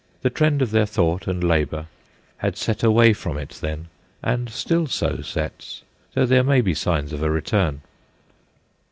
[0.23, 1.85] The trend of their thought and labour
[2.37, 5.83] had set away 102 THE GHOSTS OF PICCADILLY from it then, and still so sets,
[6.15, 7.81] though there may be signs of a return.